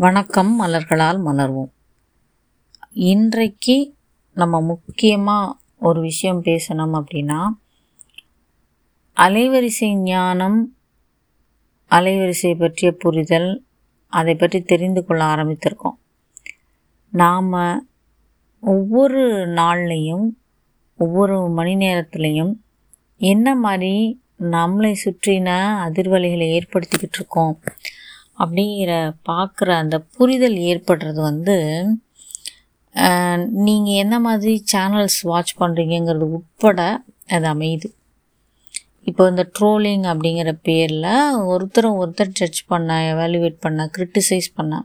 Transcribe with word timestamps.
வணக்கம் 0.00 0.60
மலர்களால் 0.60 1.20
மலர்வோம். 1.26 1.70
இன்றைக்கு 2.92 3.94
நம்ம 4.34 4.60
முக்கியமாக 4.60 5.56
ஒரு 5.78 6.00
விஷயம் 6.00 6.42
பேசணும் 6.42 6.94
அப்படின்னா 6.98 7.48
அலைவரிசை 9.16 9.94
ஞானம் 9.94 10.76
அலைவரிசை 11.90 12.58
பற்றிய 12.58 12.92
புரிதல் 12.92 13.64
அதை 14.06 14.34
பற்றி 14.34 14.60
தெரிந்து 14.60 15.04
கொள்ள 15.04 15.24
ஆரம்பித்திருக்கோம். 15.24 15.98
நாம் 17.10 17.88
ஒவ்வொரு 18.60 19.28
நாள்லையும் 19.46 20.26
ஒவ்வொரு 20.96 21.48
மணி 21.48 21.76
நேரத்துலையும் 21.76 22.54
என்ன 23.16 23.54
மாதிரி 23.54 24.22
நம்மளை 24.40 24.94
சுற்றின 25.04 25.48
அதிர்வலைகளை 25.86 26.60
ஏற்படுத்திக்கிட்டு 26.60 27.18
இருக்கோம்? 27.18 27.62
அப்படிங்கிற 28.42 28.92
பார்க்குற 29.30 29.68
அந்த 29.82 29.96
புரிதல் 30.16 30.58
ஏற்படுறது 30.70 31.20
வந்து 31.30 31.56
நீங்கள் 33.66 34.00
என்ன 34.02 34.14
மாதிரி 34.26 34.52
சேனல்ஸ் 34.72 35.18
வாட்ச் 35.30 35.52
பண்ணுறீங்கிறது 35.62 36.26
உட்பட 36.38 36.80
அது 37.34 37.46
அமையுது. 37.54 37.88
இப்போ 39.08 39.22
இந்த 39.32 39.42
ட்ரோலிங் 39.56 40.04
அப்படிங்கிற 40.12 40.50
பேரில் 40.68 41.10
ஒருத்தரை 41.52 41.90
ஒருத்தர் 42.02 42.36
ஜட்ஜ் 42.38 42.60
பண்ண 42.72 42.96
எவாலுவேட் 43.12 43.58
பண்ண 43.66 43.86
க்ரிட்டிசைஸ் 43.96 44.48
பண்ண 44.58 44.80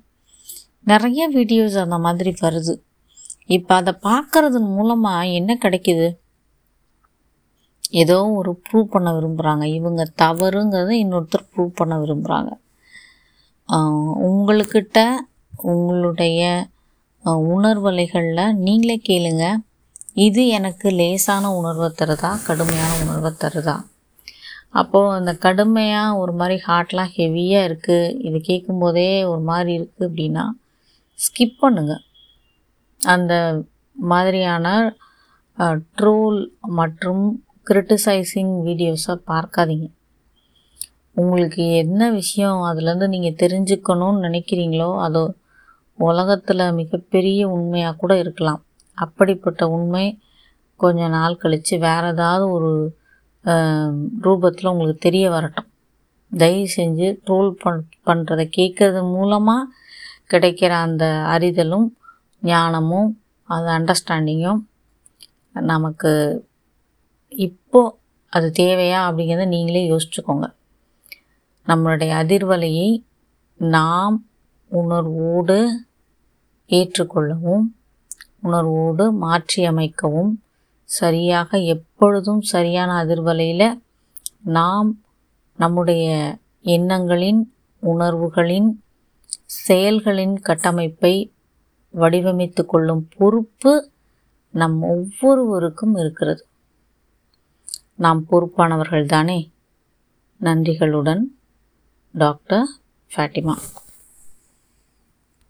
நிறைய 0.92 1.22
வீடியோஸ் 1.38 1.78
அந்த 1.86 1.98
மாதிரி 2.06 2.32
வருது. 2.44 2.74
இப்போ 3.58 3.74
அதை 3.82 3.94
பார்க்குறது 4.10 4.60
மூலமாக 4.76 5.34
என்ன 5.40 5.52
கிடைக்கிது? 5.64 6.08
ஏதோ 8.02 8.18
ஒரு 8.40 8.52
ப்ரூவ் 8.66 8.88
பண்ண 8.96 9.10
விரும்புகிறாங்க 9.18 9.66
இவங்க 9.80 10.04
தவறுங்கிறத 10.22 10.92
இன்னொருத்தர் 11.04 11.48
ப்ரூவ் 11.54 11.72
பண்ண 11.82 11.96
விரும்புகிறாங்க 12.04 12.52
உங்களுக்கிட்ட 14.30 15.00
உங்களுடைய 15.72 16.42
உணர்வலைகளில் 17.54 18.58
நீங்களே 18.66 18.98
கேளுங்க. 19.10 19.46
இது 20.26 20.42
எனக்கு 20.58 20.88
லேசான 21.00 21.52
உணர்வை 21.60 21.90
தருதா? 22.00 22.32
கடுமையான 22.48 22.92
உணர்வை 23.04 23.32
தருதா? 23.44 23.76
அப்போது 24.80 25.16
அந்த 25.18 25.32
கடுமையாக 25.46 26.20
ஒரு 26.22 26.34
மாதிரி 26.40 26.58
ஹார்ட்லாம் 26.68 27.14
ஹெவியாக 27.18 27.68
இருக்குது 27.70 28.14
இது 28.28 28.38
கேட்கும்போதே 28.50 29.10
ஒரு 29.32 29.42
மாதிரி 29.50 29.72
இருக்குது 29.80 30.08
அப்படின்னா 30.10 30.46
ஸ்கிப் 31.20 31.58
பண்ணுங்கள் 31.64 32.04
அந்த 33.02 33.34
மாதிரியான 33.96 34.68
ட்ரோல் 36.00 36.40
மற்றும் 36.80 37.26
கிரிட்டிசைசிங் 37.70 38.54
வீடியோஸை 38.68 39.16
பார்க்காதீங்க. 39.32 39.88
உங்களுக்கு 41.16 41.64
என்ன 41.84 42.02
விஷயம்? 42.12 42.60
அதுலேருந்து 42.70 43.08
நீங்கள் 43.14 43.40
தெரிஞ்சுக்கணும்னு 43.44 44.26
நினைக்கிறீங்களோ 44.28 44.90
அது 45.06 45.22
உலகத்தில் 46.00 46.64
மிகப்பெரிய 46.80 47.42
உண்மையாக 47.56 47.98
கூட 48.02 48.14
இருக்கலாம். 48.20 48.62
அப்படிப்பட்ட 48.98 49.62
உண்மை 49.76 50.06
கொஞ்ச 50.80 51.08
நாள் 51.08 51.42
கழித்து 51.42 51.76
வேறு 51.78 52.08
ஏதாவது 52.14 52.46
ஒரு 52.56 52.72
ரூபத்தில் 54.26 54.72
உங்களுக்கு 54.72 55.02
தெரிய 55.08 55.26
வரட்டும். 55.30 55.70
தயவு 56.32 56.68
செஞ்சு 56.78 57.08
ட்ரோல் 57.26 57.52
பண் 57.64 57.82
பண்ணுறதை 58.08 58.46
கேட்குறது 58.58 59.02
மூலமாக 59.16 59.72
கிடைக்கிற 60.32 60.72
அந்த 60.86 61.06
அறிதலும் 61.34 61.88
ஞானமும் 62.44 63.10
அது 63.50 63.68
அண்டர்ஸ்டாண்டிங்கும் 63.78 64.62
நமக்கு 65.54 66.12
இப்போது 67.32 67.96
அது 68.34 68.48
தேவையா 68.62 69.00
அப்படிங்கிறத 69.08 69.46
நீங்களே 69.56 69.84
யோசிச்சுக்கோங்க. 69.92 70.48
நம்மளுடைய 71.68 72.12
அதிர்வலையை 72.24 72.90
நாம் 73.58 74.16
உணர்வோடு 74.72 75.58
ஏற்றுக்கொள்ளவும் 76.70 77.66
உணர்வோடு 78.42 79.06
மாற்றியமைக்கவும் 79.22 80.34
சரியாக 80.90 81.58
எப்பொழுதும் 81.58 82.42
சரியான 82.42 83.06
அதிர்வலையில் 83.06 83.80
நாம் 84.42 84.90
நம்முடைய 85.58 86.06
எண்ணங்களின் 86.62 87.42
உணர்வுகளின் 87.84 88.70
செயல்களின் 89.46 90.36
கட்டமைப்பை 90.42 91.34
வடிவமைத்து 91.94 92.66
கொள்ளும் 92.66 93.08
பொறுப்பு 93.18 93.92
நம் 94.54 94.82
ஒவ்வொருவருக்கும் 94.82 95.96
இருக்கிறது. 95.96 96.44
நாம் 97.96 98.26
பொறுப்பானவர்கள் 98.30 99.06
தானே 99.06 99.40
நன்றிகளுடன் 100.42 101.24
டாக்டர் 102.14 102.68
ஃபேட்டிமா 103.12 103.56